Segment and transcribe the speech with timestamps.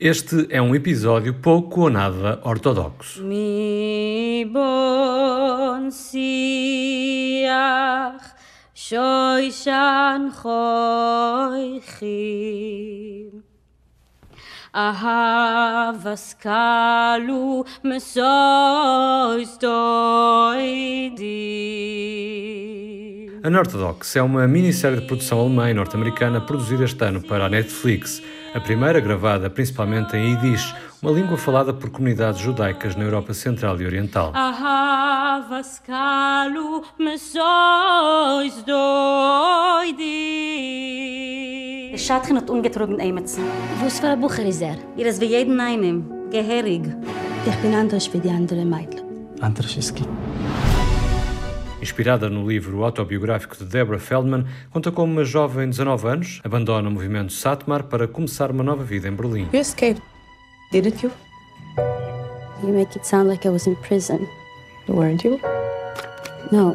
[0.00, 3.22] Este é um episódio pouco ou nada ortodoxo.
[3.22, 6.34] Mi bon siach
[8.74, 11.94] shoishan choichim
[23.46, 28.20] Unorthodox é uma minissérie de produção alemã e norte-americana produzida este ano para a Netflix.
[28.54, 33.80] A primeira, gravada principalmente em Yiddish, uma língua falada por comunidades judaicas na Europa Central
[33.80, 34.32] e Oriental.
[41.96, 43.42] Schatchen hat ungetrogen Eimetsen.
[43.82, 44.76] Was für ein Bucher ist er?
[44.96, 46.30] Ihr ist wie jeden einem.
[46.30, 46.82] Geherig.
[47.46, 49.02] Ich bin anders wie die anderen Mädchen.
[49.40, 50.04] Andraszewski.
[51.84, 56.88] Inspirada no livro autobiográfico de Deborah Feldman, conta como uma jovem de 19 anos abandona
[56.88, 59.50] o movimento Satmar para começar uma nova vida em Berlim.
[59.52, 60.02] You escaped,
[60.72, 61.12] didn't you?
[62.62, 64.26] You make it sound like I was in prison.
[64.88, 65.38] Weren't you?
[66.50, 66.74] No,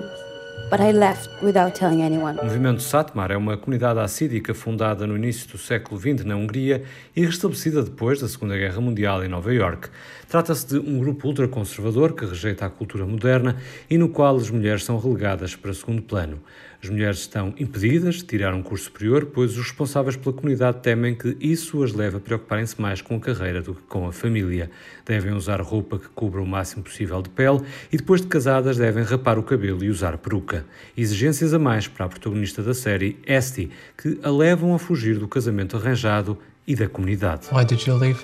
[0.70, 2.40] but I left without telling anyone.
[2.40, 6.84] O movimento Satmar é uma comunidade assídica fundada no início do século XX na Hungria
[7.16, 9.90] e restabelecida depois da Segunda Guerra Mundial em Nova Iorque.
[10.28, 13.56] Trata-se de um grupo ultraconservador que rejeita a cultura moderna
[13.90, 16.40] e no qual as mulheres são relegadas para segundo plano.
[16.82, 21.14] As mulheres estão impedidas de tirar um curso superior, pois os responsáveis pela comunidade temem
[21.14, 24.72] que isso as leve a preocuparem-se mais com a carreira do que com a família.
[25.06, 27.60] Devem usar roupa que cubra o máximo possível de pele
[27.92, 30.66] e, depois de casadas, devem rapar o cabelo e usar peruca.
[30.96, 35.28] Exigências a mais para a protagonista da série, Esti, que a levam a fugir do
[35.28, 37.48] casamento arranjado e da comunidade.
[37.52, 38.24] Why did you leave?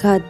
[0.00, 0.22] God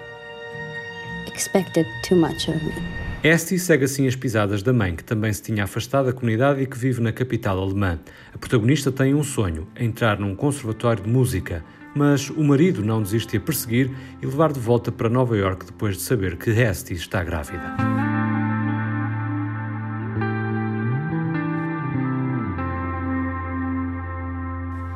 [1.34, 3.07] expected too much of me.
[3.22, 6.66] Esti segue assim as pisadas da mãe, que também se tinha afastado da comunidade e
[6.66, 7.98] que vive na capital alemã.
[8.32, 11.64] A protagonista tem um sonho, entrar num conservatório de música,
[11.96, 13.90] mas o marido não desiste de a perseguir
[14.22, 17.97] e levar de volta para Nova York depois de saber que Esti está grávida.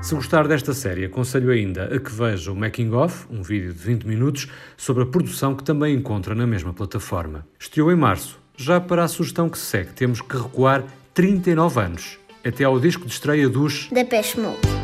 [0.03, 3.79] Se gostar desta série, aconselho ainda a que veja o Making Of, um vídeo de
[3.79, 7.47] 20 minutos, sobre a produção que também encontra na mesma plataforma.
[7.57, 8.37] Estreou em março.
[8.57, 10.83] Já para a sugestão que se segue, temos que recuar
[11.15, 14.81] 39 anos, até ao disco de estreia dos Depeche Mode.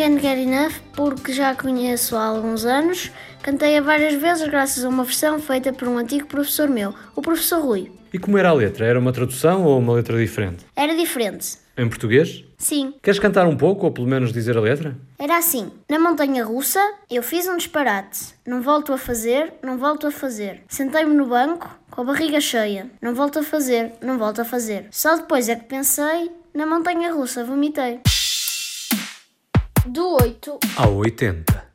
[0.00, 3.10] Can't Get Enough porque já a conheço há alguns anos.
[3.42, 7.60] Cantei-a várias vezes graças a uma versão feita por um antigo professor meu, o professor
[7.60, 7.92] Rui.
[8.10, 8.86] E como era a letra?
[8.86, 10.64] Era uma tradução ou uma letra diferente?
[10.74, 11.58] Era diferente.
[11.76, 12.42] Em português?
[12.56, 14.96] Sim, Queres cantar um pouco ou pelo menos dizer a letra?
[15.18, 15.70] era assim.
[15.86, 16.80] Na montanha russa,
[17.10, 18.20] eu fiz um disparate.
[18.46, 20.62] Não volto a fazer, não volto a fazer.
[20.66, 22.86] Sentei-me no banco, com a barriga cheia.
[23.02, 24.86] Não volto a fazer, não volto a fazer.
[24.90, 28.00] Só depois é que pensei, na montanha russa vomitei.
[29.86, 31.70] Do 8 Ao 80.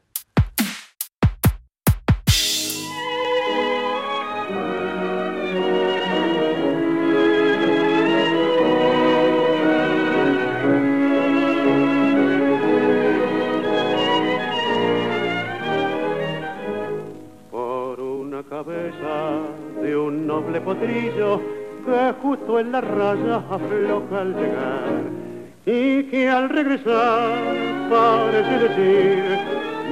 [17.49, 19.41] por una cabeza
[19.81, 21.41] de un noble potrillo
[21.85, 25.24] que justo en la raya afloja al llegar
[25.65, 29.23] y que al regresar parece decir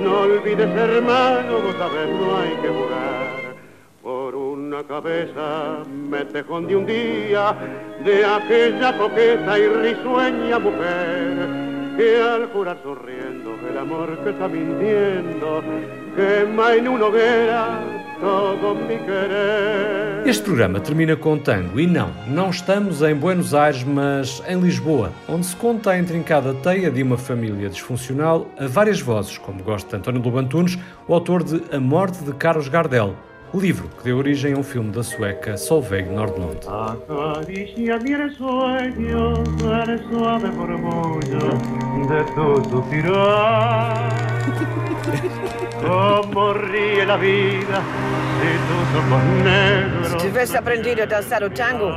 [0.03, 3.55] no olvides hermano, vos sabes no hay que jugar
[4.03, 7.55] por una cabeza me tejón de un día
[8.03, 15.63] de aquella coqueta y risueña mujer que al jurar sonriendo el amor que está mintiendo
[16.15, 18.02] quema en una hoguera.
[20.25, 21.77] Este programa termina com tango.
[21.77, 26.53] E não, não estamos em Buenos Aires, mas em Lisboa, onde se conta a intrincada
[26.53, 31.13] teia de uma família disfuncional a várias vozes, como gosta de António Lobo Antunes, o
[31.13, 33.13] autor de A Morte de Carlos Gardel,
[33.53, 36.65] o livro que deu origem a um filme da sueca Solveig Nordlund.
[45.81, 47.81] Como ríe la vida
[48.43, 50.21] si tus ojos negros.
[50.21, 51.91] tivesse aprendido a dançar o tango,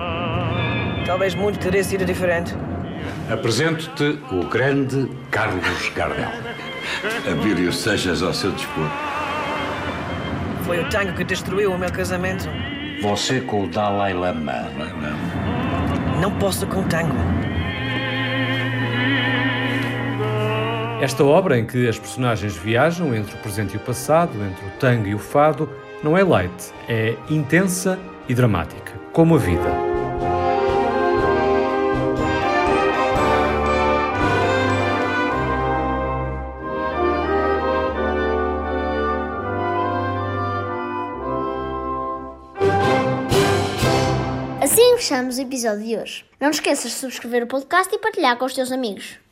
[1.04, 2.54] talvez muito teria sido diferente.
[3.30, 6.30] Apresento-te o grande Carlos Gardel.
[7.30, 8.88] Abílio sejas ao seu dispor.
[10.64, 12.48] Foi o tango que destruiu o meu casamento.
[13.02, 14.68] Você com o Dalai Lama.
[16.20, 17.14] Não posso com tango.
[20.98, 24.70] Esta obra, em que as personagens viajam entre o presente e o passado, entre o
[24.78, 25.70] tango e o fado,
[26.02, 29.70] não é light, é intensa e dramática, como a vida.
[44.62, 46.24] Assim fechamos o episódio de hoje.
[46.40, 49.25] Não esqueças de subscrever o podcast e partilhar com os teus amigos.